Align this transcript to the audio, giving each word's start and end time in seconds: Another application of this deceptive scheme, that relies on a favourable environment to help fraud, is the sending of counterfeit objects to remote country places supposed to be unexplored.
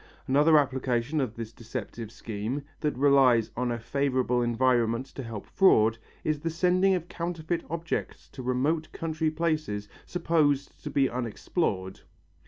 Another 0.27 0.57
application 0.57 1.21
of 1.21 1.35
this 1.35 1.53
deceptive 1.53 2.11
scheme, 2.11 2.63
that 2.79 2.97
relies 2.97 3.51
on 3.55 3.71
a 3.71 3.77
favourable 3.79 4.41
environment 4.41 5.05
to 5.05 5.21
help 5.21 5.45
fraud, 5.45 5.99
is 6.23 6.39
the 6.39 6.49
sending 6.49 6.95
of 6.95 7.07
counterfeit 7.07 7.63
objects 7.69 8.27
to 8.29 8.41
remote 8.41 8.91
country 8.93 9.29
places 9.29 9.87
supposed 10.07 10.81
to 10.83 10.89
be 10.89 11.07
unexplored. 11.07 11.99